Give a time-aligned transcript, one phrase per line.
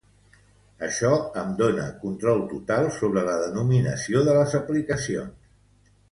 [0.85, 1.09] Això
[1.41, 5.53] em dona control total sobre la denominació de les aplicacions.